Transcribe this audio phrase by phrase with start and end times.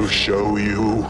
[0.00, 1.02] sights to show you.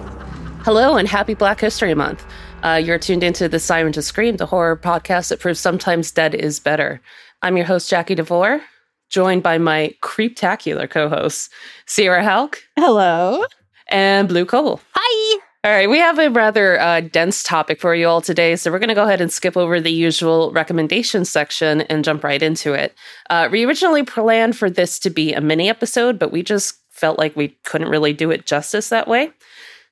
[0.64, 2.25] Hello and happy Black History Month.
[2.62, 6.34] Uh, you're tuned into the Siren to Scream, the horror podcast that proves sometimes dead
[6.34, 7.00] is better.
[7.42, 8.61] I'm your host, Jackie DeVore,
[9.09, 11.48] joined by my creeptacular co hosts,
[11.87, 12.56] Sierra Halk.
[12.77, 13.45] Hello.
[13.88, 14.80] And Blue Cole.
[14.95, 15.41] Hi.
[15.62, 18.78] All right, we have a rather uh, dense topic for you all today, so we're
[18.78, 22.72] going to go ahead and skip over the usual recommendation section and jump right into
[22.72, 22.95] it.
[23.28, 27.18] Uh, we originally planned for this to be a mini episode, but we just felt
[27.18, 29.32] like we couldn't really do it justice that way.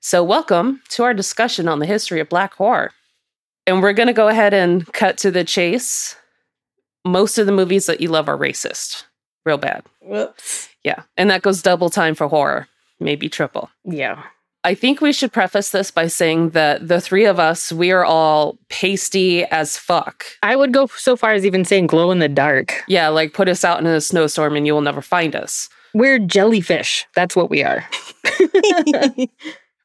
[0.00, 2.92] So, welcome to our discussion on the history of Black horror.
[3.66, 6.14] And we're going to go ahead and cut to the chase.
[7.04, 9.04] Most of the movies that you love are racist,
[9.44, 9.84] real bad.
[10.02, 10.68] Whoops.
[10.84, 12.68] Yeah, and that goes double time for horror,
[13.00, 13.70] maybe triple.
[13.84, 14.22] Yeah.
[14.64, 18.04] I think we should preface this by saying that the three of us, we are
[18.04, 20.26] all pasty as fuck.
[20.42, 22.82] I would go so far as even saying glow in the dark.
[22.88, 25.68] Yeah, like put us out in a snowstorm and you will never find us.
[25.94, 27.06] We're jellyfish.
[27.14, 27.88] That's what we are.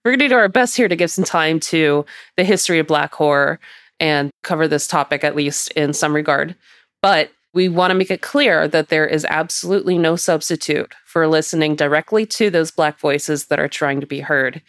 [0.03, 2.87] We're going to do our best here to give some time to the history of
[2.87, 3.59] Black horror
[3.99, 6.55] and cover this topic, at least in some regard.
[7.01, 11.75] But we want to make it clear that there is absolutely no substitute for listening
[11.75, 14.61] directly to those Black voices that are trying to be heard.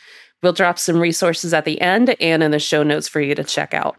[0.43, 3.45] We'll drop some resources at the end and in the show notes for you to
[3.45, 3.97] check out.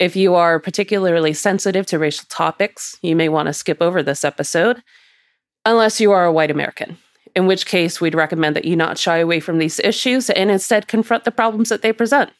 [0.00, 4.24] If you are particularly sensitive to racial topics, you may want to skip over this
[4.24, 4.82] episode,
[5.64, 6.98] unless you are a white American,
[7.34, 10.88] in which case we'd recommend that you not shy away from these issues and instead
[10.88, 12.30] confront the problems that they present.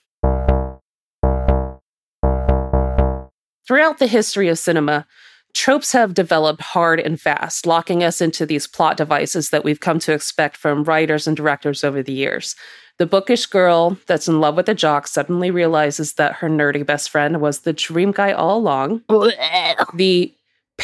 [3.66, 5.06] Throughout the history of cinema,
[5.54, 9.98] tropes have developed hard and fast, locking us into these plot devices that we've come
[10.00, 12.54] to expect from writers and directors over the years.
[12.98, 17.08] The bookish girl that's in love with a jock suddenly realizes that her nerdy best
[17.10, 19.02] friend was the dream guy all along.
[19.94, 20.32] the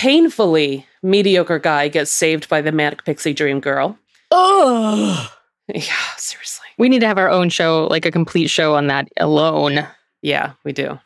[0.00, 3.98] painfully mediocre guy gets saved by the manic pixie dream girl.
[4.30, 5.30] Oh.
[5.72, 6.66] Yeah, seriously.
[6.78, 9.86] We need to have our own show, like a complete show on that alone.
[10.20, 10.98] Yeah, we do.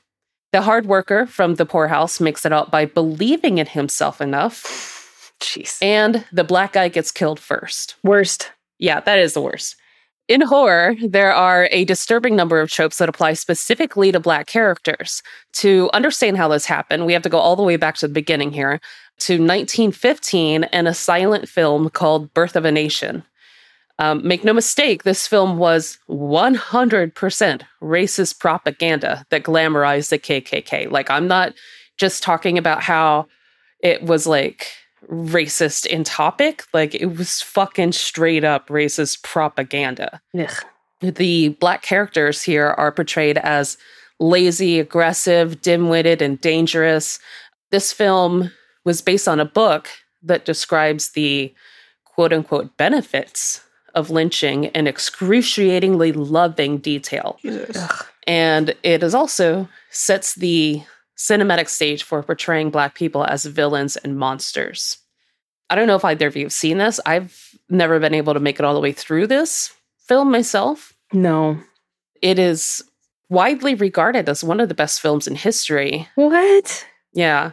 [0.53, 5.77] The hard worker from the poorhouse makes it out by believing in himself enough, Jeez.
[5.83, 7.97] and the black guy gets killed first.
[8.03, 8.53] Worst.
[8.79, 9.77] Yeah, that is the worst.
[10.27, 15.23] In horror, there are a disturbing number of tropes that apply specifically to Black characters.
[15.55, 18.15] To understand how this happened, we have to go all the way back to the
[18.15, 18.81] beginning here
[19.19, 23.23] to 1915 and a silent film called Birth of a Nation.
[23.99, 30.91] Um, make no mistake, this film was 100% racist propaganda that glamorized the KKK.
[30.91, 31.53] Like, I'm not
[31.99, 33.27] just talking about how
[33.81, 34.73] it was like
[35.11, 40.21] racist in topic, like, it was fucking straight up racist propaganda.
[40.39, 40.51] Ugh.
[41.01, 43.77] The black characters here are portrayed as
[44.21, 47.19] lazy, aggressive, dim witted, and dangerous.
[47.71, 48.51] This film
[48.85, 49.89] was based on a book
[50.23, 51.55] that describes the
[52.05, 53.61] quote unquote benefits
[53.95, 57.39] of lynching in excruciatingly loving detail.
[58.27, 60.83] And it is also sets the
[61.17, 64.99] cinematic stage for portraying black people as villains and monsters.
[65.71, 67.01] I don't know if either of you have seen this.
[67.07, 70.93] I've never been able to make it all the way through this film myself.
[71.13, 71.59] No.
[72.21, 72.83] It is
[73.29, 76.09] widely regarded as one of the best films in history.
[76.15, 76.87] What?
[77.13, 77.53] Yeah.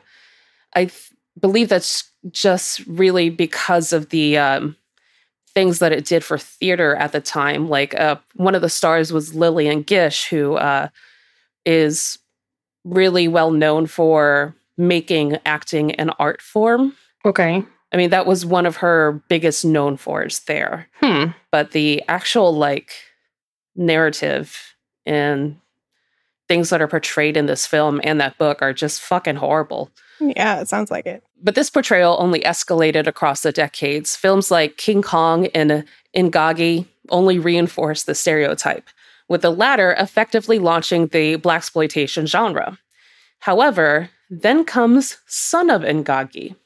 [0.74, 4.76] I th- believe that's just really because of the um,
[5.54, 7.70] things that it did for theater at the time.
[7.70, 10.90] Like uh, one of the stars was Lillian Gish, who uh,
[11.66, 12.20] is
[12.84, 16.96] really well known for making acting an art form.
[17.26, 17.64] Okay.
[17.94, 20.88] I mean, that was one of her biggest known fors there.
[21.02, 21.26] Hmm.
[21.52, 22.94] But the actual like
[23.76, 24.76] narrative
[25.06, 25.58] and
[26.48, 29.90] things that are portrayed in this film and that book are just fucking horrible.
[30.20, 31.24] Yeah, it sounds like it.
[31.42, 34.16] But this portrayal only escalated across the decades.
[34.16, 35.86] Films like King Kong and
[36.16, 38.88] Ingagi only reinforced the stereotype,
[39.32, 42.78] with the latter effectively launching the blaxploitation genre.
[43.40, 46.58] However, then comes Son of Ingagi,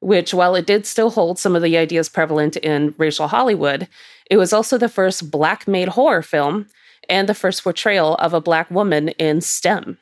[0.00, 3.86] which, while it did still hold some of the ideas prevalent in racial Hollywood,
[4.30, 6.68] it was also the first black made horror film
[7.06, 9.98] and the first portrayal of a black woman in STEM,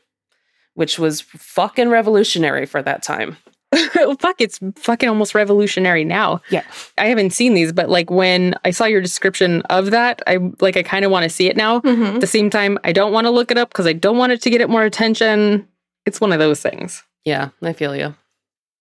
[0.74, 3.38] which was fucking revolutionary for that time.
[4.20, 6.40] Fuck, it's fucking almost revolutionary now.
[6.50, 6.62] Yeah.
[6.98, 10.76] I haven't seen these, but like when I saw your description of that, I like
[10.76, 11.80] I kind of want to see it now.
[11.80, 12.16] Mm-hmm.
[12.16, 14.32] At the same time, I don't want to look it up because I don't want
[14.32, 15.66] it to get it more attention.
[16.06, 17.02] It's one of those things.
[17.24, 18.14] Yeah, I feel you.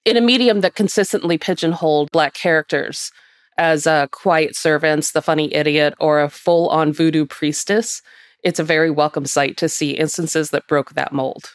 [0.06, 3.12] In a medium that consistently pigeonholed Black characters
[3.58, 8.02] as uh, quiet servants, the funny idiot, or a full on voodoo priestess,
[8.44, 11.52] it's a very welcome sight to see instances that broke that mold.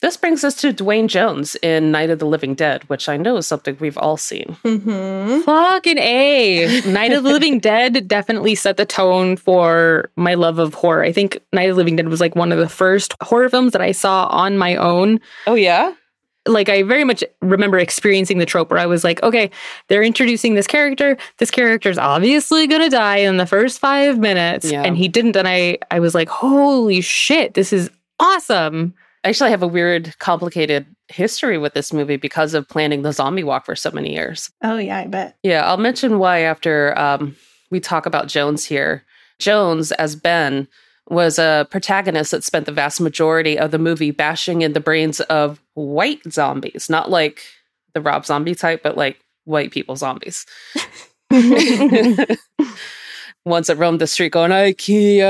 [0.00, 3.36] This brings us to Duane Jones in Night of the Living Dead, which I know
[3.36, 4.56] is something we've all seen.
[4.62, 5.40] Mm-hmm.
[5.40, 6.82] Fucking A.
[6.86, 11.02] Night of the Living Dead definitely set the tone for my love of horror.
[11.02, 13.72] I think Night of the Living Dead was like one of the first horror films
[13.72, 15.18] that I saw on my own.
[15.48, 15.92] Oh, yeah?
[16.46, 19.50] Like, I very much remember experiencing the trope where I was like, okay,
[19.88, 21.18] they're introducing this character.
[21.38, 24.70] This character's obviously going to die in the first five minutes.
[24.70, 24.82] Yeah.
[24.82, 25.36] And he didn't.
[25.36, 27.90] And I, I was like, holy shit, this is
[28.20, 28.94] awesome.
[29.24, 33.44] I actually have a weird, complicated history with this movie because of planning the zombie
[33.44, 34.50] walk for so many years.
[34.62, 35.36] Oh yeah, I bet.
[35.42, 37.36] Yeah, I'll mention why after um,
[37.70, 39.04] we talk about Jones here.
[39.38, 40.68] Jones, as Ben,
[41.08, 45.20] was a protagonist that spent the vast majority of the movie bashing in the brains
[45.22, 47.42] of white zombies, not like
[47.94, 50.44] the Rob Zombie type, but like white people zombies.
[53.48, 55.22] Ones that roamed the street going, IKEA.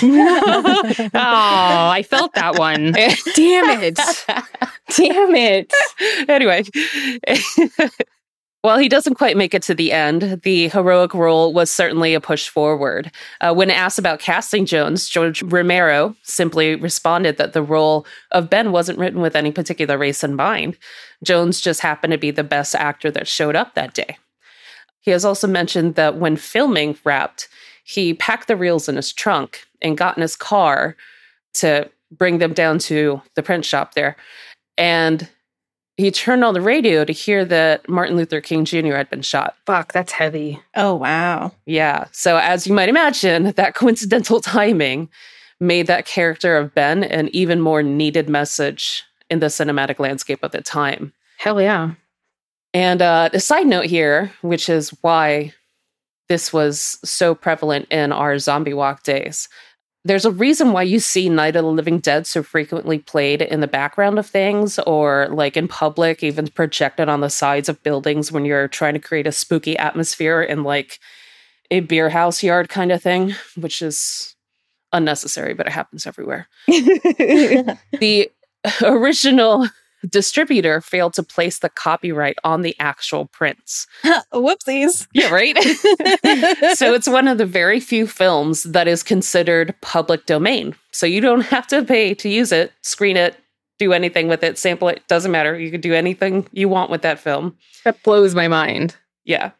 [1.14, 2.92] oh, I felt that one.
[3.34, 3.98] Damn it.
[4.96, 5.72] Damn it.
[6.28, 6.62] anyway,
[8.66, 12.20] while he doesn't quite make it to the end, the heroic role was certainly a
[12.20, 13.12] push forward.
[13.40, 18.72] Uh, when asked about casting Jones, George Romero simply responded that the role of Ben
[18.72, 20.76] wasn't written with any particular race in mind.
[21.22, 24.18] Jones just happened to be the best actor that showed up that day.
[25.06, 27.48] He has also mentioned that when filming Wrapped,
[27.84, 30.96] he packed the reels in his trunk and got in his car
[31.54, 34.16] to bring them down to the print shop there.
[34.76, 35.28] And
[35.96, 38.96] he turned on the radio to hear that Martin Luther King Jr.
[38.96, 39.56] had been shot.
[39.64, 40.60] Fuck, that's heavy.
[40.74, 41.52] Oh wow.
[41.66, 42.06] Yeah.
[42.10, 45.08] So, as you might imagine, that coincidental timing
[45.60, 50.50] made that character of Ben an even more needed message in the cinematic landscape of
[50.50, 51.12] the time.
[51.38, 51.92] Hell yeah.
[52.76, 55.54] And uh, a side note here, which is why
[56.28, 59.48] this was so prevalent in our zombie walk days.
[60.04, 63.60] There's a reason why you see Night of the Living Dead so frequently played in
[63.60, 68.30] the background of things or like in public, even projected on the sides of buildings
[68.30, 71.00] when you're trying to create a spooky atmosphere in like
[71.70, 74.36] a beer house yard kind of thing, which is
[74.92, 76.46] unnecessary, but it happens everywhere.
[76.68, 78.30] The
[78.82, 79.66] original
[80.08, 83.86] distributor failed to place the copyright on the actual prints.
[84.32, 85.06] Whoopsies.
[85.12, 85.56] Yeah, right?
[86.76, 90.74] so it's one of the very few films that is considered public domain.
[90.92, 93.36] So you don't have to pay to use it, screen it,
[93.78, 95.58] do anything with it, sample it, doesn't matter.
[95.58, 97.56] You can do anything you want with that film.
[97.84, 98.96] That blows my mind.
[99.24, 99.50] Yeah.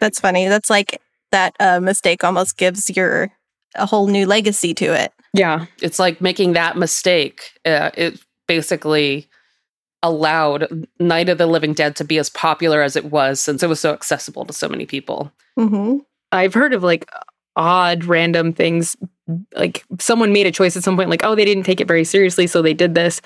[0.00, 0.48] That's funny.
[0.48, 1.00] That's like
[1.30, 3.30] that uh, mistake almost gives your
[3.76, 5.12] a whole new legacy to it.
[5.32, 5.66] Yeah.
[5.80, 7.52] It's like making that mistake.
[7.64, 9.28] Uh, it basically
[10.02, 13.68] allowed Night of the Living Dead to be as popular as it was since it
[13.68, 15.32] was so accessible to so many people.
[15.58, 15.98] Mm-hmm.
[16.32, 17.10] I've heard of like
[17.56, 18.96] odd random things
[19.54, 22.04] like someone made a choice at some point like oh they didn't take it very
[22.04, 23.20] seriously so they did this.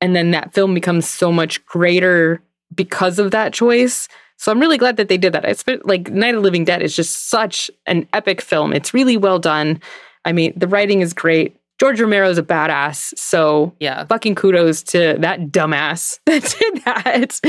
[0.00, 2.42] And then that film becomes so much greater
[2.74, 4.08] because of that choice.
[4.36, 5.44] So i'm really glad that they did that.
[5.44, 8.72] It's been like night of the living dead is just such an epic film.
[8.72, 9.80] It's really well done.
[10.24, 14.04] I mean the writing is great george romero is a badass so Yeah.
[14.04, 17.40] fucking kudos to that dumbass that did that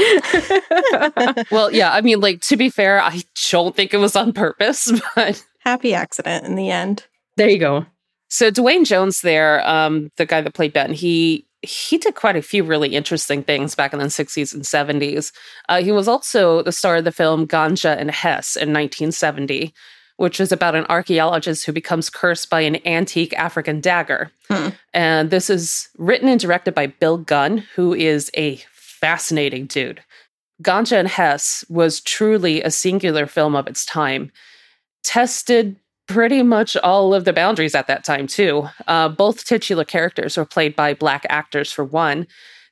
[1.52, 3.22] Well, yeah, I mean, like, to be fair, I
[3.52, 7.06] don't think it was on purpose, but Happy accident in the end.
[7.38, 7.86] there you go
[8.30, 12.44] So Duane Jones there, um, the guy that played Ben, he he did quite a
[12.44, 15.32] few really interesting things back in the 60s and 70s.
[15.68, 19.74] Uh, he was also the star of the film Ganja and Hess in 1970,
[20.18, 24.32] which is about an archaeologist who becomes cursed by an antique African dagger.
[24.50, 24.70] Hmm.
[24.94, 30.02] And this is written and directed by Bill Gunn, who is a fascinating dude.
[30.64, 34.32] Ganja and Hess was truly a singular film of its time.
[35.04, 35.76] Tested
[36.08, 38.68] pretty much all of the boundaries at that time, too.
[38.88, 42.28] Uh, both titular characters were played by Black actors, for one.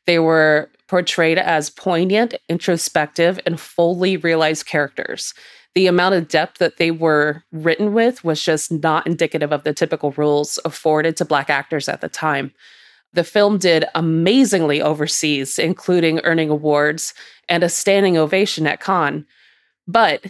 [0.06, 5.34] They were portrayed as poignant, introspective, and fully realized characters.
[5.74, 9.74] The amount of depth that they were written with was just not indicative of the
[9.74, 12.54] typical roles afforded to Black actors at the time.
[13.12, 17.16] The film did amazingly overseas, including earning awards
[17.50, 19.26] and a standing ovation at Cannes.
[19.88, 20.24] But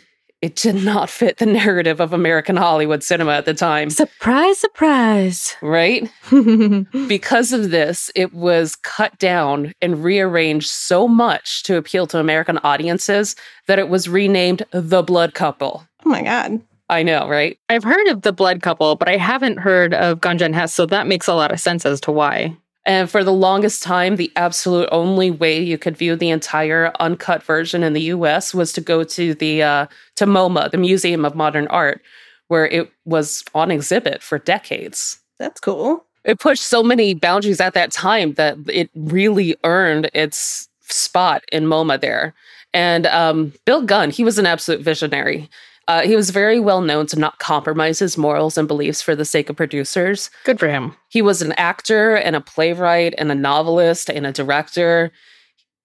[0.43, 5.55] it did not fit the narrative of American Hollywood cinema at the time, surprise surprise
[5.61, 6.11] right?
[7.07, 12.57] Because of this, it was cut down and rearranged so much to appeal to American
[12.57, 15.87] audiences that it was renamed The Blood Couple.
[16.05, 16.61] Oh my god.
[16.89, 17.57] I know, right?
[17.69, 20.85] I've heard of the blood couple, but I haven't heard of Ganja and Hess, so
[20.87, 22.55] that makes a lot of sense as to why.
[22.85, 27.41] And for the longest time, the absolute only way you could view the entire uncut
[27.41, 29.87] version in the US was to go to the uh,
[30.17, 32.01] to MoMA, the Museum of Modern Art,
[32.49, 35.19] where it was on exhibit for decades.
[35.39, 36.05] That's cool.
[36.23, 41.65] it pushed so many boundaries at that time that it really earned its spot in
[41.65, 42.33] MoMA there.
[42.73, 45.49] And um, Bill Gunn, he was an absolute visionary.
[45.87, 49.25] Uh, he was very well known to not compromise his morals and beliefs for the
[49.25, 50.29] sake of producers.
[50.45, 50.95] Good for him.
[51.09, 55.11] He was an actor and a playwright and a novelist and a director.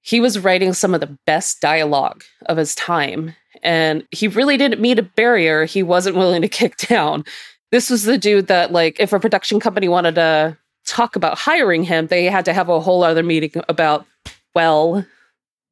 [0.03, 3.35] He was writing some of the best dialogue of his time.
[3.63, 7.25] And he really didn't meet a barrier he wasn't willing to kick down.
[7.71, 11.83] This was the dude that, like, if a production company wanted to talk about hiring
[11.83, 14.07] him, they had to have a whole other meeting about,
[14.55, 15.05] well,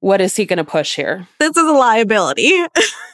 [0.06, 1.26] what is he going to push here?
[1.40, 2.52] This is a liability.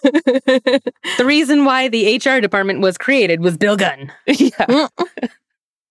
[0.03, 4.13] The reason why the HR department was created was Bill Gunn.
[4.27, 4.51] yeah.
[4.51, 4.89] Mm.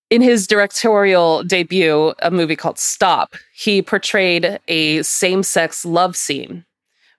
[0.10, 6.66] In his directorial debut, a movie called Stop, he portrayed a same sex love scene,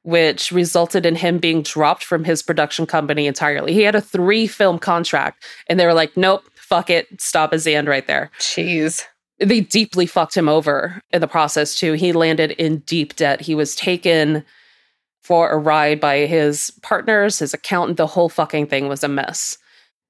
[0.03, 3.73] which resulted in him being dropped from his production company entirely.
[3.73, 7.67] He had a three film contract, and they were like, nope, fuck it, stop his
[7.67, 8.31] end right there.
[8.39, 9.07] Jeez.
[9.43, 11.95] They deeply fucked him over in the process, too.
[11.95, 13.41] He landed in deep debt.
[13.41, 14.45] He was taken
[15.23, 17.97] for a ride by his partners, his accountant.
[17.97, 19.59] The whole fucking thing was a mess.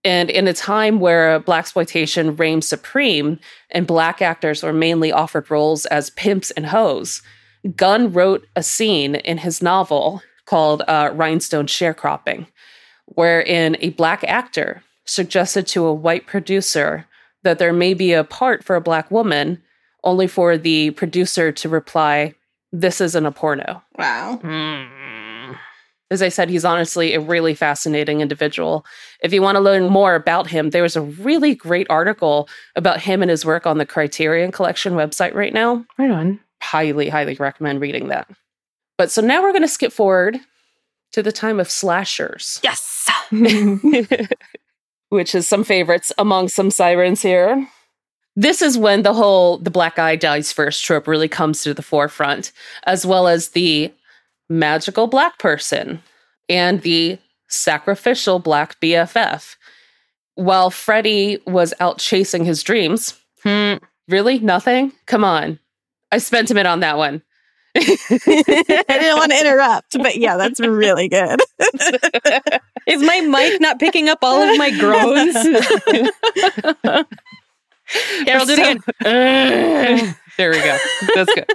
[0.04, 3.38] And in a time where blaxploitation reigned supreme
[3.70, 7.22] and black actors were mainly offered roles as pimps and hoes,
[7.76, 12.46] Gunn wrote a scene in his novel called uh, Rhinestone Sharecropping,
[13.06, 17.06] wherein a black actor suggested to a white producer
[17.42, 19.62] that there may be a part for a black woman,
[20.04, 22.34] only for the producer to reply,
[22.72, 23.82] This isn't a porno.
[23.98, 24.40] wow.
[24.42, 25.58] Mm.
[26.10, 28.84] As I said, he's honestly a really fascinating individual.
[29.22, 33.22] If you want to learn more about him, there's a really great article about him
[33.22, 35.86] and his work on the Criterion Collection website right now.
[35.98, 36.38] Right on.
[36.62, 38.28] Highly, highly recommend reading that.
[38.98, 40.38] But so now we're going to skip forward
[41.12, 43.08] to the time of slashers, Yes.
[45.12, 47.68] which is some favorites among some sirens here.
[48.34, 51.82] This is when the whole the black guy dies first trope really comes to the
[51.82, 52.50] forefront,
[52.86, 53.92] as well as the
[54.48, 56.02] magical black person
[56.48, 59.56] and the sacrificial black BFF.
[60.34, 63.74] While Freddy was out chasing his dreams, Hmm.
[64.08, 64.92] really nothing?
[65.04, 65.58] Come on.
[66.10, 67.20] I spent a minute on that one.
[67.76, 71.40] I didn't want to interrupt, but yeah, that's really good.
[72.86, 75.34] Is my mic not picking up all of my groans?
[78.26, 80.16] yeah, I'll do it again.
[80.36, 80.78] there we go.
[81.14, 81.46] That's good.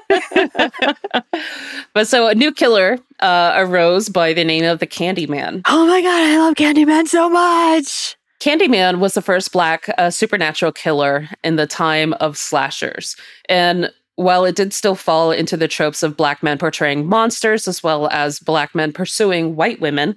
[1.93, 5.61] but so a new killer uh, arose by the name of the Candyman.
[5.67, 8.17] oh my god, I love Candyman so much.
[8.39, 13.15] Candyman was the first black uh, supernatural killer in the time of slashers.
[13.49, 17.83] And while it did still fall into the tropes of black men portraying monsters as
[17.83, 20.15] well as black men pursuing white women,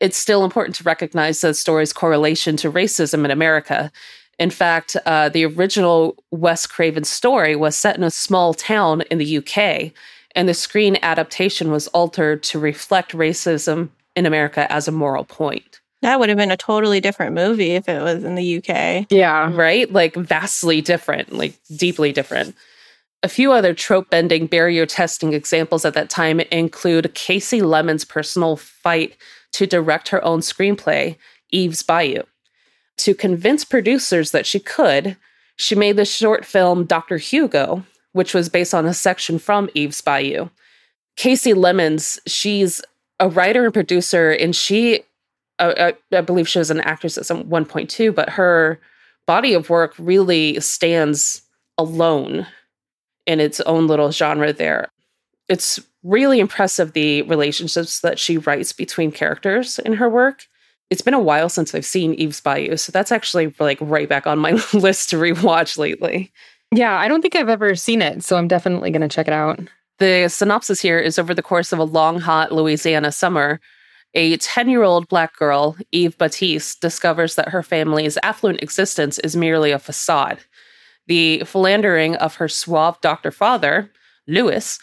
[0.00, 3.90] it's still important to recognize the story's correlation to racism in America.
[4.38, 9.16] In fact, uh, the original Wes Craven story was set in a small town in
[9.16, 9.92] the UK,
[10.36, 15.80] and the screen adaptation was altered to reflect racism in America as a moral point.
[16.02, 19.06] That would have been a totally different movie if it was in the UK.
[19.10, 19.50] Yeah.
[19.54, 19.90] right?
[19.90, 22.54] Like vastly different, like deeply different.
[23.24, 28.56] A few other trope bending, barrier testing examples at that time include Kasi Lemmons' personal
[28.56, 29.16] fight
[29.52, 31.16] to direct her own screenplay,
[31.50, 32.22] Eve's Bayou.
[32.98, 35.16] To convince producers that she could,
[35.56, 37.16] she made the short film Dr.
[37.16, 40.48] Hugo, which was based on a section from Eve's Bayou.
[41.16, 42.80] Kasi Lemmons, she's
[43.18, 45.00] a writer and producer, and she,
[45.58, 48.80] uh, I, I believe she was an actress at some one point too, but her
[49.26, 51.42] body of work really stands
[51.76, 52.46] alone
[53.28, 54.88] in its own little genre there.
[55.48, 60.46] It's really impressive the relationships that she writes between characters in her work.
[60.90, 64.26] It's been a while since I've seen Eve's Bayou, so that's actually like right back
[64.26, 66.32] on my list to rewatch lately.
[66.74, 69.34] Yeah, I don't think I've ever seen it, so I'm definitely going to check it
[69.34, 69.60] out.
[69.98, 73.60] The synopsis here is over the course of a long, hot Louisiana summer,
[74.14, 79.36] a 10 year old black girl, Eve Batiste, discovers that her family's affluent existence is
[79.36, 80.38] merely a facade.
[81.08, 83.90] The philandering of her suave doctor father,
[84.26, 84.78] Lewis,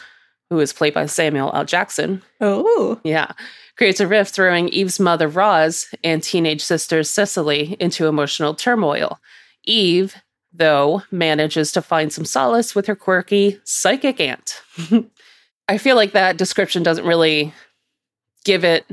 [0.49, 1.65] who is played by Samuel L.
[1.65, 3.31] Jackson, Oh, yeah,
[3.77, 9.19] creates a rift, throwing Eve's mother, Roz, and teenage sister, Cicely, into emotional turmoil.
[9.65, 10.15] Eve,
[10.53, 14.61] though, manages to find some solace with her quirky psychic aunt.
[15.67, 17.53] I feel like that description doesn't really
[18.43, 18.85] give it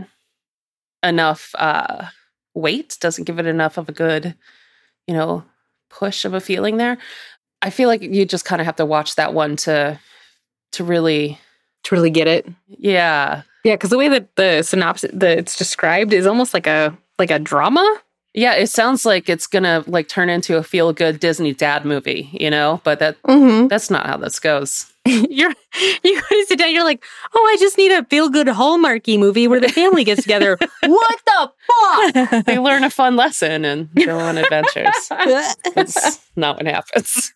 [1.03, 2.07] enough uh,
[2.55, 4.35] weight, doesn't give it enough of a good,
[5.07, 5.45] you know,
[5.93, 6.99] push of a feeling there.
[7.63, 9.99] I feel like you just kind of have to watch that one to
[10.73, 11.39] to really
[11.85, 12.47] To really get it.
[12.67, 16.97] yeah Yeah, because the way that the synopsis that it's described is almost like a
[17.19, 18.01] like a drama.
[18.35, 22.31] Yeah, it sounds like it's gonna like turn into a feel good Disney dad movie,
[22.33, 24.92] you know, but that hmm that's not how this goes.
[25.07, 25.53] you're
[26.05, 26.73] you go to sit down.
[26.73, 27.03] You're like,
[27.35, 30.57] oh, I just need a feel good Hallmarky movie where the family gets together.
[30.87, 32.45] what the fuck?
[32.47, 34.93] They learn a fun lesson and go on adventures.
[35.09, 37.33] That's not what happens.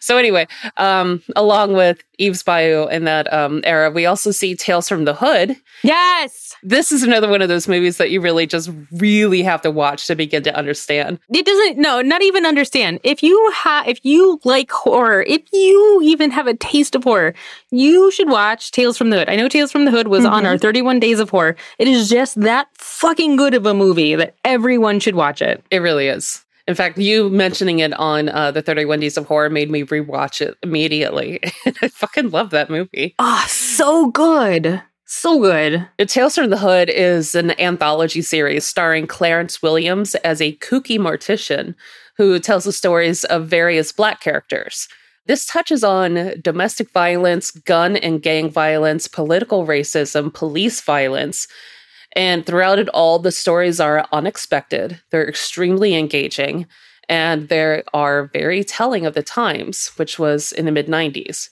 [0.00, 0.46] so anyway,
[0.76, 5.14] um, along with Eve's Bayou in that um, era, we also see Tales from the
[5.14, 5.56] Hood.
[5.82, 6.54] Yes.
[6.62, 10.06] This is another one of those movies that you really just really have to watch
[10.06, 11.18] to begin to understand.
[11.28, 13.00] It doesn't no, not even understand.
[13.02, 17.34] If you have if you like horror, if you even have a taste of horror,
[17.70, 19.28] you should watch Tales from the Hood.
[19.28, 20.46] I know Tales from the Hood was on Mhm.
[20.46, 21.56] our 31 Days of Horror.
[21.78, 25.62] It is just that fucking good of a movie that everyone should watch it.
[25.70, 26.42] It really is.
[26.68, 30.40] In fact, you mentioning it on uh, the 31 Days of Horror made me rewatch
[30.40, 31.38] it immediately.
[31.82, 33.14] I fucking love that movie.
[33.20, 34.82] Ah, so good.
[35.08, 35.86] So good.
[36.08, 41.76] Tales from the Hood is an anthology series starring Clarence Williams as a kooky mortician
[42.16, 44.88] who tells the stories of various black characters.
[45.26, 51.48] This touches on domestic violence, gun and gang violence, political racism, police violence.
[52.14, 55.00] And throughout it all, the stories are unexpected.
[55.10, 56.66] They're extremely engaging,
[57.08, 61.50] and they are very telling of the times, which was in the mid 90s.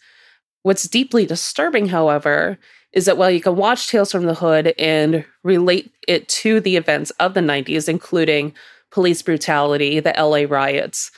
[0.63, 2.59] What's deeply disturbing, however,
[2.93, 6.77] is that while you can watch Tales from the Hood and relate it to the
[6.77, 8.55] events of the 90s, including
[8.91, 11.11] police brutality, the LA riots,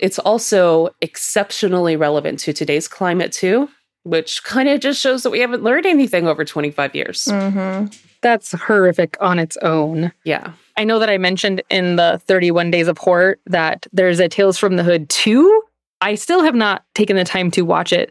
[0.00, 3.68] it's also exceptionally relevant to today's climate, too,
[4.02, 7.30] which kind of just shows that we haven't learned anything over 25 years.
[7.30, 7.86] hmm
[8.22, 10.12] That's horrific on its own.
[10.24, 10.52] Yeah.
[10.76, 14.58] I know that I mentioned in the 31 Days of Horror that there's a Tales
[14.58, 15.62] from the Hood 2.
[16.00, 18.10] I still have not taken the time to watch it,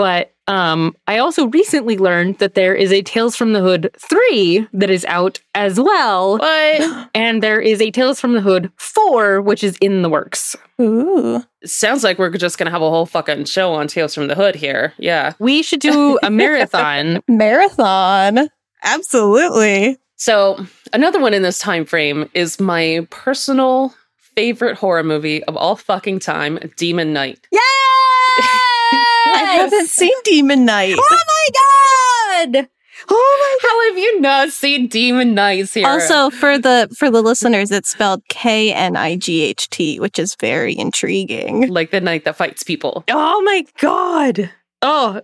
[0.00, 4.66] but um, I also recently learned that there is a Tales from the Hood 3
[4.72, 6.38] that is out as well.
[6.38, 10.56] But And there is a Tales from the Hood 4, which is in the works.
[10.80, 11.44] Ooh.
[11.66, 14.34] sounds like we're just going to have a whole fucking show on Tales from the
[14.34, 14.94] Hood here.
[14.96, 15.34] Yeah.
[15.38, 17.22] We should do a marathon.
[17.28, 18.48] Marathon.
[18.82, 19.98] Absolutely.
[20.16, 23.94] So, another one in this time frame is my personal
[24.34, 27.46] favorite horror movie of all fucking time, Demon Knight.
[29.40, 30.94] I haven't seen Demon Knight.
[30.98, 32.68] Oh my god!
[33.12, 33.68] Oh my god.
[33.70, 35.86] How have you not seen Demon Knights here?
[35.88, 40.18] Also, for the for the listeners, it's spelled K N I G H T, which
[40.18, 41.68] is very intriguing.
[41.68, 43.04] like the night that fights people.
[43.08, 44.50] oh my god!
[44.82, 45.20] Oh,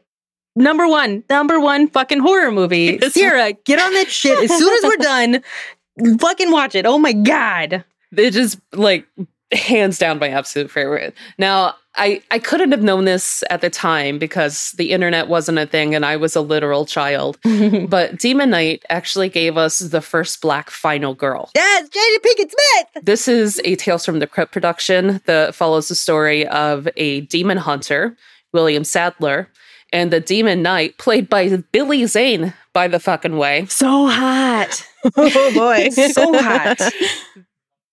[0.57, 2.99] number one, number one fucking horror movie.
[3.11, 4.97] Sierra, get on that shit as soon as we're
[6.03, 6.19] done.
[6.19, 6.87] Fucking watch it.
[6.87, 7.85] Oh my god!
[8.17, 9.07] It just like
[9.53, 11.15] hands down my absolute favorite.
[11.39, 15.67] Now, I I couldn't have known this at the time because the internet wasn't a
[15.67, 17.39] thing and I was a literal child.
[17.89, 21.51] But Demon Knight actually gave us the first black final girl.
[21.55, 23.05] yes, Jada Pinkett Smith.
[23.05, 27.57] This is a Tales from the Crypt production that follows the story of a demon
[27.59, 28.17] hunter,
[28.53, 29.49] William Sadler,
[29.93, 33.67] and the demon knight, played by Billy Zane, by the fucking way.
[33.67, 34.87] So hot.
[35.17, 35.89] Oh boy.
[35.91, 36.81] So hot.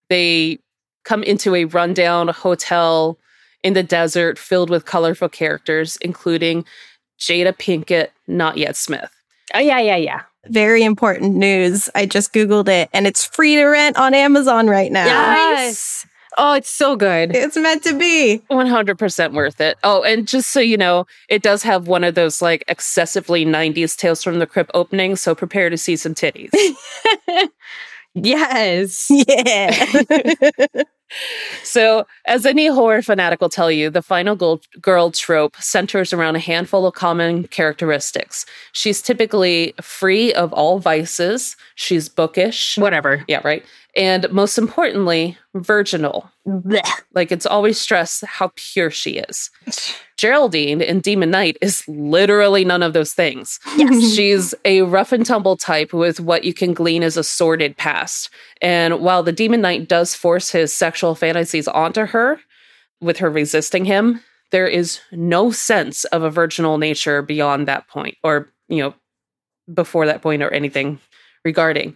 [0.10, 0.60] They
[1.06, 3.20] come into a rundown hotel
[3.64, 6.66] in the desert filled with colorful characters, including
[7.20, 9.10] Jada Pinkett, not yet Smith.
[9.54, 10.22] Oh yeah, yeah, yeah.
[10.48, 11.90] Very important news.
[11.96, 15.06] I just Googled it and it's free to rent on Amazon right now.
[15.06, 16.06] Yes.
[16.38, 17.36] Oh, it's so good.
[17.36, 18.42] It's meant to be.
[18.50, 19.78] 100% worth it.
[19.84, 23.96] Oh, and just so you know, it does have one of those like excessively 90s
[23.96, 26.50] Tales from the Crypt openings, so prepare to see some titties.
[28.16, 29.10] yes.
[29.28, 30.02] Yeah.
[31.64, 36.36] So, as any horror fanatic will tell you, the final girl, girl trope centers around
[36.36, 38.46] a handful of common characteristics.
[38.72, 42.78] She's typically free of all vices, she's bookish.
[42.80, 43.24] Whatever.
[43.28, 43.64] Yeah, right.
[43.96, 46.32] And most importantly, virginal.
[46.48, 47.04] Blech.
[47.14, 49.52] Like it's always stressed how pure she is.
[50.18, 53.60] Geraldine in Demon Knight is literally none of those things.
[53.78, 54.14] Yes.
[54.16, 58.30] She's a rough and tumble type with what you can glean as a sordid past.
[58.62, 62.40] And while the Demon Knight does force his sexual fantasies onto her,
[63.04, 68.18] with her resisting him, there is no sense of a virginal nature beyond that point,
[68.24, 68.94] or, you know,
[69.72, 71.00] before that point, or anything
[71.44, 71.96] regarding.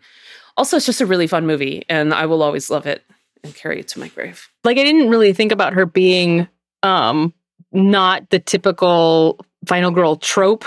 [0.58, 3.04] Also, it's just a really fun movie, and I will always love it
[3.44, 4.50] and carry it to my grave.
[4.64, 6.48] like I didn't really think about her being
[6.84, 7.34] um
[7.72, 10.66] not the typical final girl trope,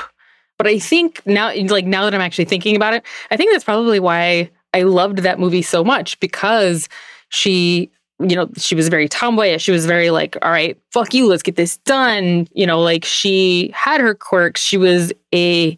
[0.59, 3.65] but I think now like now that I'm actually thinking about it, I think that's
[3.65, 6.89] probably why I loved that movie so much because
[7.31, 9.63] she you know she was very tomboyish.
[9.63, 12.47] She was very like all right fuck you let's get this done.
[12.53, 14.61] You know like she had her quirks.
[14.61, 15.77] She was a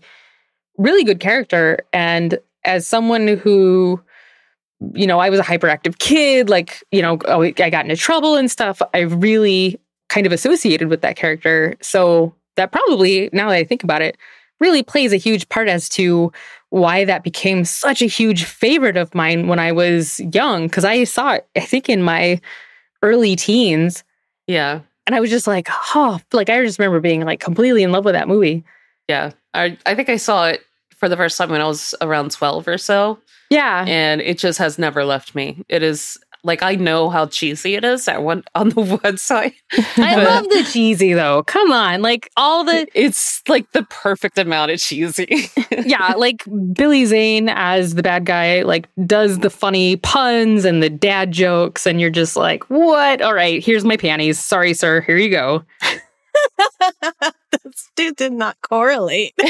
[0.78, 4.02] really good character and as someone who
[4.94, 8.36] you know, I was a hyperactive kid, like, you know, oh, I got into trouble
[8.36, 8.82] and stuff.
[8.92, 11.76] I really kind of associated with that character.
[11.80, 14.16] So that probably, now that I think about it,
[14.60, 16.32] really plays a huge part as to
[16.70, 20.68] why that became such a huge favorite of mine when I was young.
[20.68, 22.40] Cause I saw it, I think, in my
[23.02, 24.04] early teens.
[24.46, 24.80] Yeah.
[25.06, 28.04] And I was just like, oh, like I just remember being like completely in love
[28.04, 28.64] with that movie.
[29.08, 29.32] Yeah.
[29.52, 30.64] I, I think I saw it
[31.02, 33.18] for the first time when I was around 12 or so.
[33.50, 33.84] Yeah.
[33.88, 35.64] And it just has never left me.
[35.68, 39.54] It is like I know how cheesy it is at one on the website.
[39.96, 41.42] I love the cheesy though.
[41.42, 42.02] Come on.
[42.02, 45.50] Like all the It's like the perfect amount of cheesy.
[45.84, 50.90] yeah, like Billy Zane as the bad guy, like does the funny puns and the
[50.90, 53.20] dad jokes, and you're just like, what?
[53.20, 54.38] All right, here's my panties.
[54.38, 55.00] Sorry, sir.
[55.00, 55.64] Here you go.
[57.96, 59.34] dude did not correlate.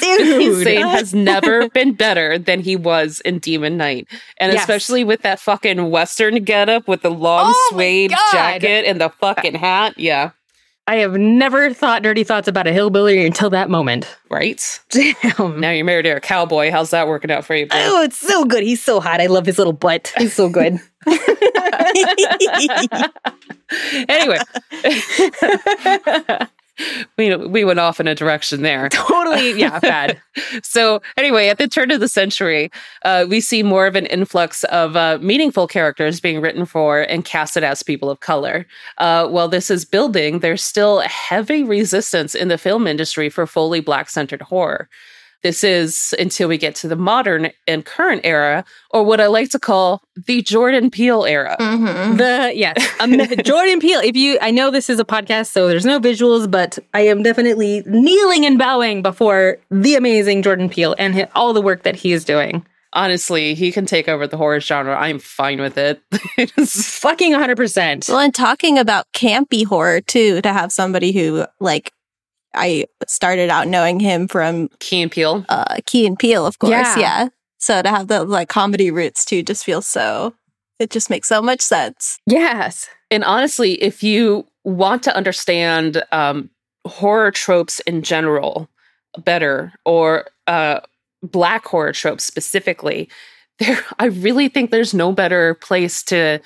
[0.00, 0.64] Dude.
[0.64, 4.06] Zane has never been better than he was in Demon Knight.
[4.38, 4.62] And Yes.
[4.62, 9.54] especially with that fucking Western getup with the long Oh suede jacket and the fucking
[9.54, 9.98] hat.
[9.98, 10.30] Yeah.
[10.88, 14.06] I have never thought dirty thoughts about a hillbilly until that moment.
[14.30, 14.62] Right?
[14.90, 15.58] Damn.
[15.60, 16.70] Now you're married to a cowboy.
[16.70, 17.78] How's that working out for you, bro?
[17.80, 18.62] Oh, it's so good.
[18.62, 19.20] He's so hot.
[19.20, 20.12] I love his little butt.
[20.16, 20.78] He's so good.
[24.08, 24.38] anyway,
[27.18, 28.88] we we went off in a direction there.
[28.90, 30.20] totally, yeah, bad.
[30.62, 32.70] So anyway, at the turn of the century,
[33.04, 37.24] uh, we see more of an influx of uh, meaningful characters being written for and
[37.24, 38.66] casted as people of color.
[38.98, 43.80] Uh, while this is building, there's still heavy resistance in the film industry for fully
[43.80, 44.88] black-centered horror.
[45.46, 49.50] This is until we get to the modern and current era, or what I like
[49.50, 51.56] to call the Jordan Peele era.
[51.60, 52.18] Mhm.
[52.18, 53.12] The yes, um,
[53.44, 54.00] Jordan Peele.
[54.00, 57.22] If you, I know this is a podcast, so there's no visuals, but I am
[57.22, 61.94] definitely kneeling and bowing before the amazing Jordan Peele and hi- all the work that
[61.94, 62.66] he is doing.
[62.92, 64.96] Honestly, he can take over the horror genre.
[64.98, 66.02] I'm fine with it.
[66.38, 67.56] It's- Fucking 100.
[67.56, 71.92] percent Well, and talking about campy horror too, to have somebody who like
[72.56, 75.44] I started out knowing him from Key and Peele.
[75.48, 76.70] uh Key and Peele, of course.
[76.70, 76.98] Yeah.
[76.98, 77.28] Yeah.
[77.58, 80.34] So to have the like comedy roots too just feels so
[80.78, 82.18] it just makes so much sense.
[82.26, 82.88] Yes.
[83.10, 86.50] And honestly, if you want to understand um,
[86.86, 88.68] horror tropes in general
[89.18, 90.80] better, or uh,
[91.22, 93.08] black horror tropes specifically,
[93.58, 96.40] there I really think there's no better place to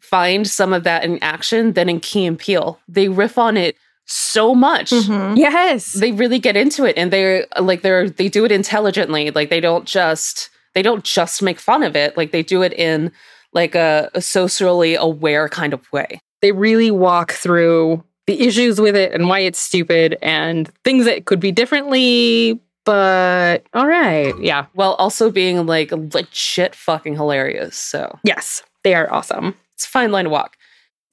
[0.00, 2.80] find some of that in action than in Key and Peele.
[2.88, 4.90] They riff on it so much.
[4.90, 5.36] Mhm.
[5.36, 5.92] Yes.
[5.92, 9.30] They really get into it, and they're like they're they do it intelligently.
[9.30, 12.16] Like they don't just they don't just make fun of it.
[12.16, 13.12] Like they do it in
[13.52, 16.18] like a, a socially aware kind of way.
[16.40, 21.24] they really walk through the issues with it and why it's stupid and things that
[21.26, 22.60] could be differently.
[22.84, 27.76] But all right, yeah, while also being like legit fucking hilarious.
[27.76, 29.54] So yes, they are awesome.
[29.74, 30.56] it's a fine line to walk.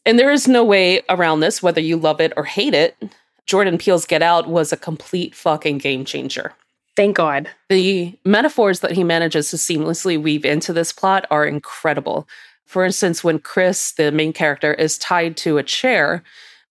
[0.10, 2.98] And there is no way around this, whether you love it or hate it.
[3.46, 6.54] Jordan Peele's Get Out was a complete fucking game changer.
[6.96, 7.48] Thank God.
[7.70, 12.28] The metaphors that he manages to seamlessly weave into this plot are incredible.
[12.66, 16.24] For instance, when Chris, the main character, is tied to a chair,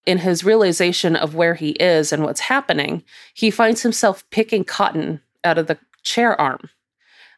[0.05, 5.21] in his realization of where he is and what's happening, he finds himself picking cotton
[5.45, 6.71] out of the chair arm.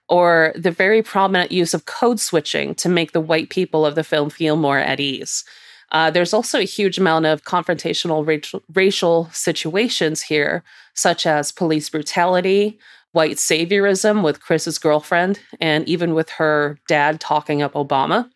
[0.08, 4.02] Or the very prominent use of code switching to make the white people of the
[4.02, 5.44] film feel more at ease.
[5.92, 10.62] Uh, there's also a huge amount of confrontational racial, racial situations here,
[10.94, 12.78] such as police brutality,
[13.12, 18.30] white saviorism with Chris's girlfriend, and even with her dad talking up Obama,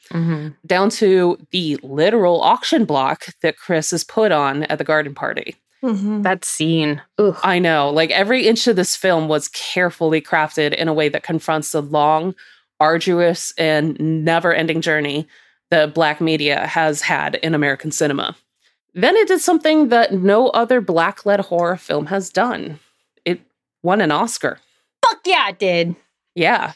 [0.67, 5.55] down to the literal auction block that Chris is put on at the garden party.
[5.85, 6.23] Mhm.
[6.23, 7.03] That scene.
[7.19, 7.37] Ugh.
[7.45, 11.23] I know, like every inch of this film was carefully crafted in a way that
[11.23, 12.35] confronts the long,
[12.81, 15.29] arduous, and never ending journey
[15.71, 18.37] that Black media has had in American cinema.
[18.95, 22.79] Then it did something that no other Black led horror film has done
[23.25, 23.41] it
[23.83, 24.59] won an Oscar.
[25.05, 25.97] Fuck yeah, it did.
[26.35, 26.73] Yeah.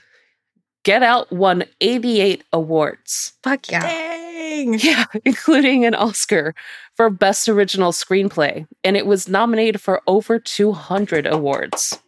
[0.84, 3.32] Get Out won 88 awards.
[3.42, 3.82] Fuck yeah.
[3.82, 4.78] Dang.
[4.78, 6.54] Yeah, including an Oscar
[6.96, 8.66] for Best Original Screenplay.
[8.82, 11.98] And it was nominated for over 200 awards.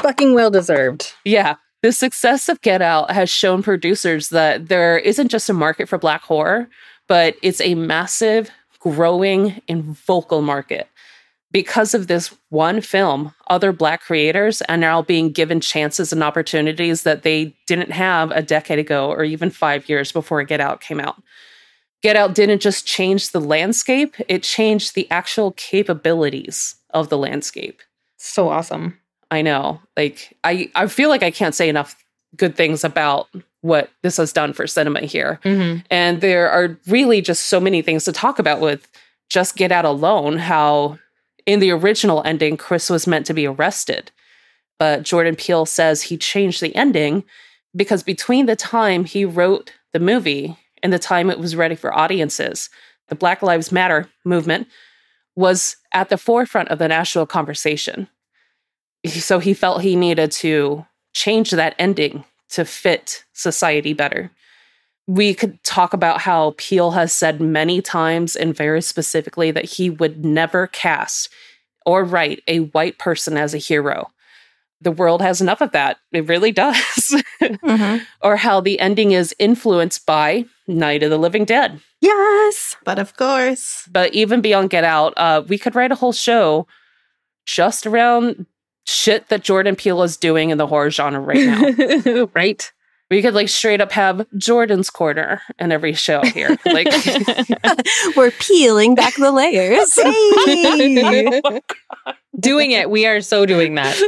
[0.00, 1.12] Fucking well deserved.
[1.24, 1.56] Yeah.
[1.82, 5.96] The success of Get Out has shown producers that there isn't just a market for
[5.96, 6.68] Black horror,
[7.08, 10.88] but it's a massive, growing, and vocal market.
[11.52, 17.02] Because of this one film, other Black creators are now being given chances and opportunities
[17.02, 21.00] that they didn't have a decade ago or even five years before Get Out came
[21.00, 21.20] out.
[22.02, 27.80] Get Out didn't just change the landscape, it changed the actual capabilities of the landscape.
[28.18, 28.99] So awesome.
[29.30, 29.80] I know.
[29.96, 31.96] Like I I feel like I can't say enough
[32.36, 33.28] good things about
[33.62, 35.38] what this has done for cinema here.
[35.44, 35.80] Mm-hmm.
[35.90, 38.88] And there are really just so many things to talk about with
[39.28, 40.98] Just Get Out Alone, how
[41.46, 44.10] in the original ending, Chris was meant to be arrested.
[44.78, 47.24] But Jordan Peele says he changed the ending
[47.76, 51.96] because between the time he wrote the movie and the time it was ready for
[51.96, 52.70] audiences,
[53.08, 54.68] the Black Lives Matter movement
[55.36, 58.08] was at the forefront of the national conversation.
[59.06, 60.84] So he felt he needed to
[61.14, 64.30] change that ending to fit society better.
[65.06, 69.90] We could talk about how Peele has said many times and very specifically that he
[69.90, 71.28] would never cast
[71.86, 74.10] or write a white person as a hero.
[74.82, 75.98] The world has enough of that.
[76.12, 76.76] It really does.
[77.40, 78.04] Mhm.
[78.20, 81.80] or how the ending is influenced by Night of the Living Dead.
[82.02, 82.76] Yes.
[82.84, 86.66] But of course, But even beyond Get Out, uh, we could write a whole show
[87.46, 88.44] just around
[88.84, 92.28] shit that Jordan Peele is doing in the horror genre right now.
[92.34, 92.72] right.
[93.10, 96.56] we could like straight up have Jordan's corner in every show here.
[96.64, 96.88] Like
[98.16, 99.98] we're peeling back the layers.
[101.42, 101.60] Oh,
[102.38, 102.88] doing it.
[102.88, 104.00] We are so doing that.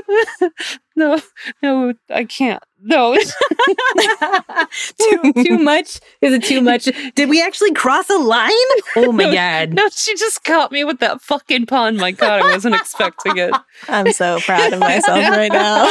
[0.96, 1.20] no,
[1.62, 2.62] no, I can't.
[2.84, 3.16] No.
[4.98, 6.00] too too much?
[6.20, 6.88] Is it too much?
[7.14, 8.50] Did we actually cross a line?
[8.96, 9.72] Oh my god.
[9.72, 11.96] No, she just caught me with that fucking pun.
[11.96, 13.54] My God, I wasn't expecting it.
[13.88, 15.90] I'm so proud of myself right now.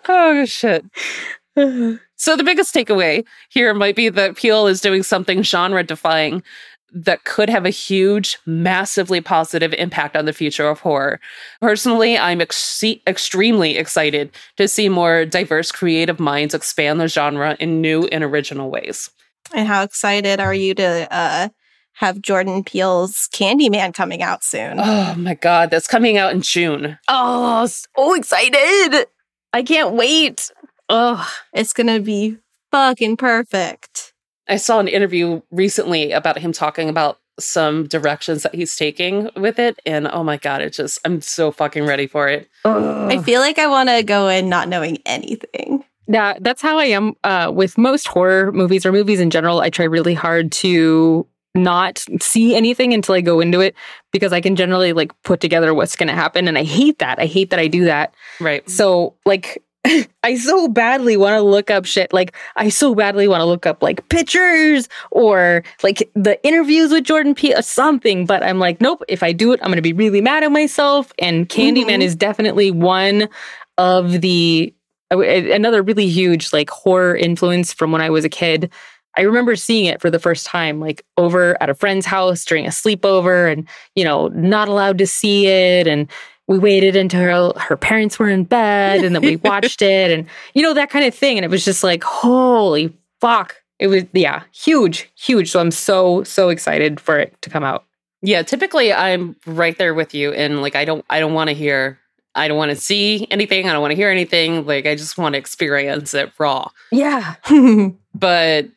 [0.08, 0.84] oh shit.
[2.16, 6.42] So the biggest takeaway here might be that Peele is doing something genre defying
[6.92, 11.18] that could have a huge, massively positive impact on the future of horror.
[11.60, 17.80] Personally, I'm ex- extremely excited to see more diverse creative minds expand the genre in
[17.80, 19.10] new and original ways.
[19.52, 21.48] And how excited are you to uh,
[21.94, 24.78] have Jordan Peele's Candyman coming out soon?
[24.78, 26.98] Oh my God, that's coming out in June.
[27.08, 29.06] Oh, so excited.
[29.52, 30.50] I can't wait.
[30.88, 32.38] Oh, It's gonna be
[32.70, 34.13] fucking perfect.
[34.48, 39.58] I saw an interview recently about him talking about some directions that he's taking with
[39.58, 39.80] it.
[39.84, 42.48] And oh my God, it just, I'm so fucking ready for it.
[42.64, 45.84] I feel like I want to go in not knowing anything.
[46.06, 49.60] Yeah, that's how I am uh, with most horror movies or movies in general.
[49.60, 53.74] I try really hard to not see anything until I go into it
[54.12, 56.46] because I can generally like put together what's going to happen.
[56.46, 57.18] And I hate that.
[57.18, 58.14] I hate that I do that.
[58.38, 58.68] Right.
[58.68, 59.63] So, like,
[60.22, 62.12] I so badly want to look up shit.
[62.12, 67.04] Like, I so badly want to look up like pictures or like the interviews with
[67.04, 68.24] Jordan Peele or something.
[68.26, 69.02] But I'm like, nope.
[69.08, 71.12] If I do it, I'm going to be really mad at myself.
[71.18, 72.02] And Candyman Mhm.
[72.02, 73.28] is definitely one
[73.78, 74.72] of the
[75.12, 78.70] uh, another really huge like horror influence from when I was a kid.
[79.16, 82.66] I remember seeing it for the first time, like over at a friend's house during
[82.66, 86.10] a sleepover, and you know, not allowed to see it, and
[86.46, 90.26] we waited until her, her parents were in bed, and then we watched it, and
[90.54, 91.38] you know that kind of thing.
[91.38, 93.56] And it was just like, holy fuck!
[93.78, 95.50] It was yeah, huge, huge.
[95.50, 97.84] So I'm so so excited for it to come out.
[98.22, 101.54] Yeah, typically I'm right there with you and like I don't I don't want to
[101.54, 101.98] hear
[102.34, 105.18] I don't want to see anything, I don't want to hear anything, like I just
[105.18, 106.68] want to experience it raw.
[106.90, 107.34] Yeah,
[108.14, 108.68] But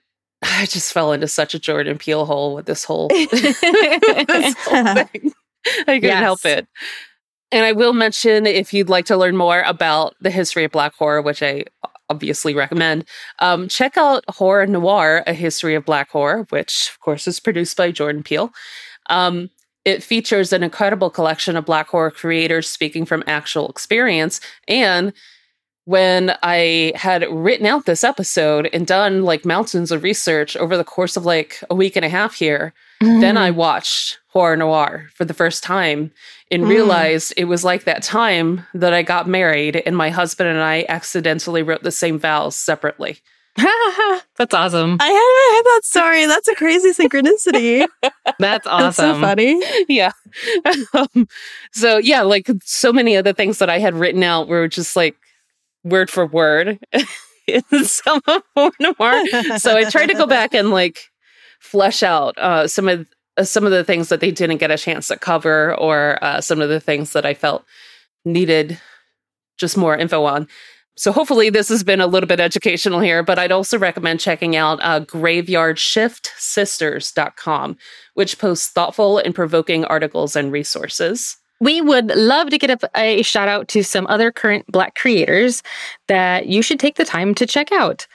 [0.44, 5.32] I just fell into such a Jordan Peele hole with this whole, this whole thing.
[5.66, 6.22] I couldn't Yes.
[6.22, 6.68] help it.
[7.52, 10.94] And I will mention if you'd like to learn more about the history of Black
[10.96, 11.66] horror, which I
[12.10, 13.06] obviously recommend,
[13.40, 17.78] um, check out Horror Noir, A History of Black Horror, which of course is produced
[17.78, 18.52] by Jordan Peele.
[19.10, 19.50] Um,
[19.86, 24.42] it features an incredible collection of Black horror creators speaking from actual experience.
[24.68, 25.14] And
[25.88, 30.84] when I had written out this episode and done like mountains of research over the
[30.84, 35.24] course of like a week and a half here, then I watched Horror Noir for
[35.24, 36.12] the first time
[36.52, 36.68] and Mm.
[36.68, 40.86] realized it was like that time that I got married and my husband and I
[40.90, 43.20] accidentally wrote the same vows separately.
[44.36, 44.98] that's awesome.
[45.00, 46.26] I haven't heard that story.
[46.26, 47.88] That's a crazy synchronicity.
[48.40, 49.16] That's That's awesome.
[49.16, 49.64] so funny.
[49.88, 50.12] yeah.
[50.94, 51.28] um,
[51.72, 54.96] so yeah, like so many of the things that I had written out were just
[54.98, 55.16] like
[55.84, 56.80] word for word
[57.48, 58.44] in some of
[59.58, 61.06] so I tried to go back and like
[61.60, 64.78] flesh out uh, some of uh, some of the things that they didn't get a
[64.78, 67.66] chance to cover, or uh, some of the things that I felt
[68.26, 68.80] needed
[69.58, 70.48] just more info on.
[70.96, 74.56] So hopefully this has been a little bit educational here, but I'd also recommend checking
[74.56, 77.78] out uh, graveyardshiftSisters.com,
[78.16, 81.38] which posts thoughtful and provoking articles and resources.
[81.60, 85.64] We would love to get a, a shout out to some other current Black creators
[86.08, 88.08] that you should take the time to check out.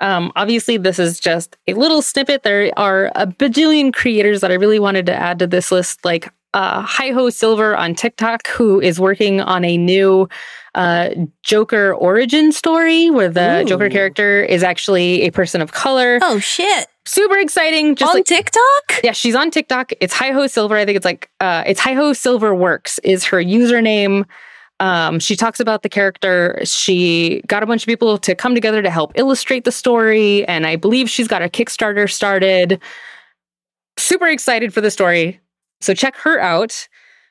[0.00, 2.42] Um, obviously, this is just a little snippet.
[2.42, 6.30] There are a bajillion creators that I really wanted to add to this list, like
[6.54, 10.28] uh, Hi Ho Silver on TikTok, who is working on a new
[10.74, 11.10] uh,
[11.42, 13.64] Joker origin story where the Ooh.
[13.64, 16.18] Joker character is actually a person of color.
[16.20, 16.88] Oh shit!
[17.04, 17.96] Super exciting!
[17.96, 19.00] Just On like TikTok?
[19.02, 19.92] yeah, she's on TikTok.
[20.00, 20.76] It's Hi Ho Silver.
[20.76, 24.24] I think it's like uh, it's Hi Ho Silver Works is her username.
[24.80, 26.60] Um, she talks about the character.
[26.64, 30.66] She got a bunch of people to come together to help illustrate the story, and
[30.66, 32.80] I believe she's got a Kickstarter started.
[33.98, 35.40] Super excited for the story.
[35.80, 36.88] So check her out.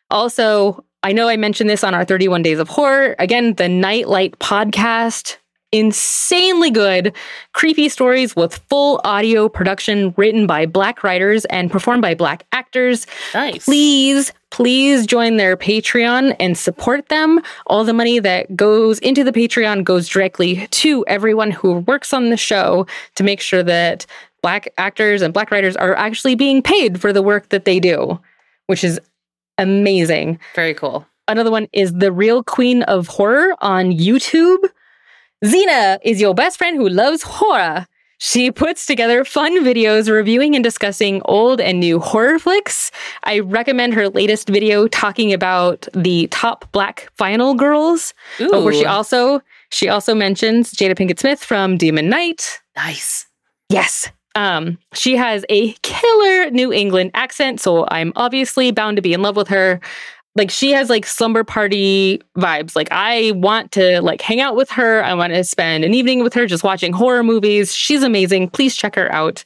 [0.10, 3.16] Also, I know I mentioned this on our 31 Days of Horror.
[3.20, 5.38] Again, the Nightlight podcast.
[5.72, 7.16] Insanely good,
[7.54, 13.08] creepy stories with full audio production written by black writers and performed by black actors.
[13.34, 13.64] Nice.
[13.64, 17.40] Please, please join their Patreon and support them.
[17.68, 22.32] All the money that goes into the Patreon goes directly to everyone who works on
[22.32, 24.06] the show to make sure that
[24.42, 28.20] black actors and black writers are actually being paid for the work that they do,
[28.68, 29.00] which is
[29.58, 30.38] amazing.
[30.54, 31.06] Very cool.
[31.30, 34.58] Another one is The Real Queen of Horror on YouTube.
[35.44, 37.88] Xena is your best friend who loves horror.
[38.20, 42.92] She puts together fun videos reviewing and discussing old and new horror flicks.
[43.24, 48.86] I recommend her latest video talking about the top black final girls, but where she
[48.86, 52.60] also she also mentions Jada Pinkett Smith from Demon Knight.
[52.76, 53.26] nice.
[53.70, 54.12] Yes.
[54.36, 59.24] Um, she has a killer New England accent, so I'm obviously bound to be in
[59.24, 59.80] love with her.
[60.36, 62.76] Like she has like slumber party vibes.
[62.76, 65.04] Like I want to like hang out with her.
[65.04, 67.74] I want to spend an evening with her just watching horror movies.
[67.74, 68.50] She's amazing.
[68.50, 69.44] Please check her out.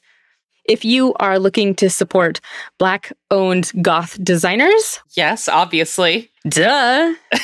[0.68, 2.42] If you are looking to support
[2.80, 6.32] black owned goth designers, Yes, obviously.
[6.48, 7.14] Duh.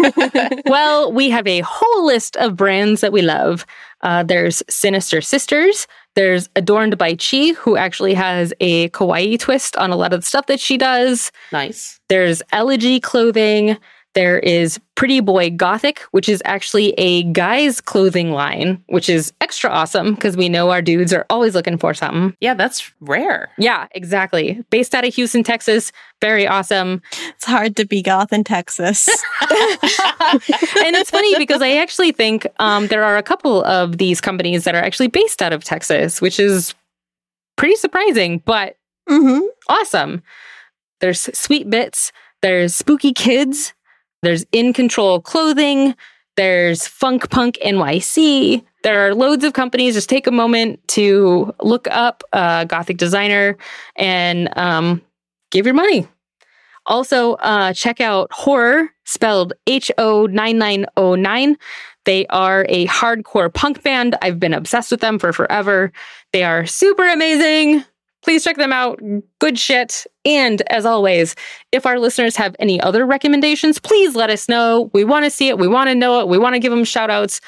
[0.66, 3.66] well, we have a whole list of brands that we love.
[4.02, 5.86] Uh, there's Sinister Sisters.
[6.14, 10.26] There's Adorned by Chi, who actually has a kawaii twist on a lot of the
[10.26, 11.32] stuff that she does.
[11.52, 12.00] Nice.
[12.08, 13.76] There's Elegy Clothing.
[14.14, 19.68] There is Pretty Boy Gothic, which is actually a guy's clothing line, which is extra
[19.70, 22.36] awesome because we know our dudes are always looking for something.
[22.40, 23.50] Yeah, that's rare.
[23.58, 24.64] Yeah, exactly.
[24.70, 25.90] Based out of Houston, Texas.
[26.20, 27.02] Very awesome.
[27.30, 29.08] It's hard to be goth in Texas.
[29.40, 34.62] and it's funny because I actually think um, there are a couple of these companies
[34.62, 36.74] that are actually based out of Texas, which is
[37.56, 38.76] pretty surprising, but
[39.08, 40.22] hmm awesome.
[41.00, 43.74] There's Sweet Bits, there's Spooky Kids,
[44.24, 45.94] there's In Control Clothing,
[46.36, 48.64] there's Funk Punk NYC.
[48.82, 49.94] There are loads of companies.
[49.94, 53.56] Just take a moment to look up a Gothic designer
[53.96, 55.00] and um,
[55.50, 56.08] give your money.
[56.86, 61.56] Also, uh, check out Horror, spelled H O 9909.
[62.04, 64.16] They are a hardcore punk band.
[64.20, 65.92] I've been obsessed with them for forever.
[66.32, 67.84] They are super amazing.
[68.24, 68.98] Please check them out.
[69.38, 70.06] Good shit.
[70.24, 71.36] And as always,
[71.72, 74.90] if our listeners have any other recommendations, please let us know.
[74.94, 75.58] We want to see it.
[75.58, 76.28] We want to know it.
[76.28, 77.42] We want to give them shout outs.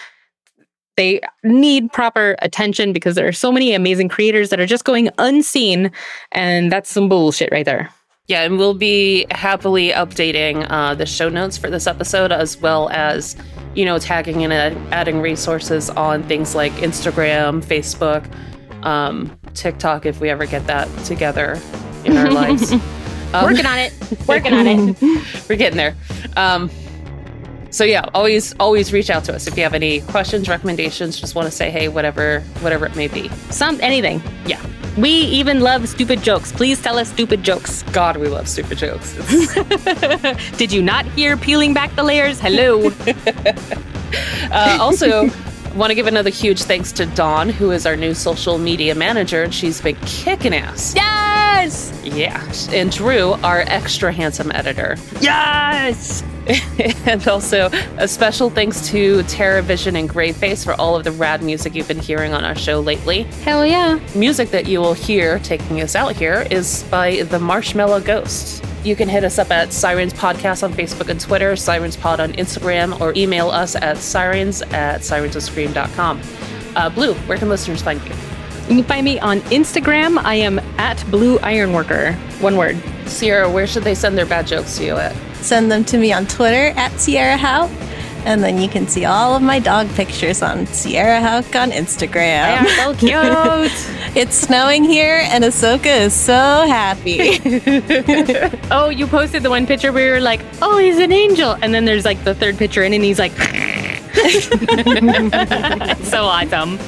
[0.98, 5.08] They need proper attention because there are so many amazing creators that are just going
[5.16, 5.90] unseen.
[6.32, 7.88] And that's some bullshit right there.
[8.26, 12.90] Yeah, and we'll be happily updating uh, the show notes for this episode as well
[12.90, 13.36] as,
[13.74, 14.52] you know, tagging and
[14.92, 18.28] adding resources on things like Instagram, Facebook,
[18.82, 21.60] um, TikTok, if we ever get that together
[22.04, 22.72] in our lives.
[23.34, 23.92] Um, Working on it.
[24.28, 24.96] Working on it.
[25.48, 25.96] we're getting there.
[26.36, 26.70] Um,
[27.70, 31.20] so yeah, always always reach out to us if you have any questions, recommendations.
[31.20, 33.28] Just want to say hey, whatever whatever it may be.
[33.50, 34.22] Some anything.
[34.46, 34.64] Yeah,
[34.96, 36.52] We even love stupid jokes.
[36.52, 37.82] Please tell us stupid jokes.
[37.92, 39.12] God, we love stupid jokes.
[40.56, 42.38] Did you not hear peeling back the layers?
[42.40, 42.90] Hello.
[44.52, 45.28] Uh, also,
[45.76, 49.42] want to give another huge thanks to Dawn, who is our new social media manager,
[49.42, 50.94] and she's been kicking ass.
[50.96, 51.92] yes.
[52.02, 52.42] Yeah.
[52.72, 54.96] And Drew, our extra handsome editor.
[55.20, 56.22] Yes.
[57.06, 61.42] and also, a special thanks to Terra Vision and Grayface for all of the rad
[61.42, 63.24] music you've been hearing on our show lately.
[63.42, 63.98] Hell yeah.
[64.14, 68.64] Music that you will hear taking us out here is by the Marshmallow Ghost.
[68.87, 72.34] You can hit us up at Sirens Podcast on Facebook and Twitter, Sirens Pod on
[72.34, 76.20] Instagram, or email us at sirens at sirensofscream.com.
[76.76, 78.14] Uh, Blue, where can listeners find you?
[78.68, 80.18] You can find me on Instagram.
[80.18, 82.12] I am at Blue Ironworker.
[82.41, 82.80] One word.
[83.07, 85.16] Sierra, where should they send their bad jokes to you at?
[85.39, 87.72] Send them to me on Twitter at Sierra Houck.
[88.27, 92.66] And then you can see all of my dog pictures on Sierra Hawk on Instagram.
[92.74, 94.03] so cute.
[94.16, 97.39] It's snowing here, and Ahsoka is so happy.
[98.70, 101.55] oh, you posted the one picture where you're like, oh, he's an angel.
[101.61, 103.33] And then there's like the third picture in, and he's like,
[106.03, 106.79] so awesome.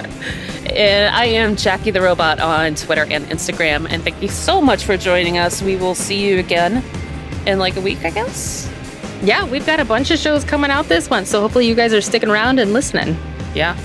[0.75, 3.87] And I am Jackie the Robot on Twitter and Instagram.
[3.91, 5.61] And thank you so much for joining us.
[5.63, 6.83] We will see you again
[7.47, 8.71] in like a week, I guess.
[9.23, 11.93] Yeah, we've got a bunch of shows coming out this month, so hopefully you guys
[11.93, 13.17] are sticking around and listening.
[13.55, 13.77] Yeah.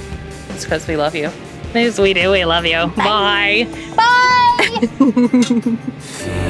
[0.49, 1.31] It's because we love you.
[1.73, 2.31] Yes, we do.
[2.31, 2.86] We love you.
[2.95, 3.67] Bye.
[3.95, 5.77] Bye.